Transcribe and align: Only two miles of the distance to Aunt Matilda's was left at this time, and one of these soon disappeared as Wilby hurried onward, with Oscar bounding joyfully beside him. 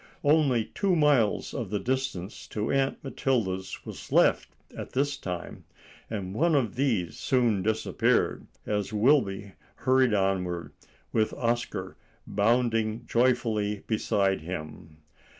Only 0.23 0.65
two 0.65 0.95
miles 0.95 1.53
of 1.53 1.69
the 1.69 1.77
distance 1.77 2.47
to 2.47 2.71
Aunt 2.71 3.03
Matilda's 3.03 3.85
was 3.85 4.11
left 4.11 4.49
at 4.75 4.93
this 4.93 5.15
time, 5.15 5.63
and 6.09 6.33
one 6.33 6.55
of 6.55 6.73
these 6.73 7.19
soon 7.19 7.61
disappeared 7.61 8.47
as 8.65 8.91
Wilby 8.91 9.51
hurried 9.75 10.15
onward, 10.15 10.71
with 11.13 11.33
Oscar 11.35 11.97
bounding 12.25 13.05
joyfully 13.05 13.83
beside 13.85 14.41
him. 14.41 14.97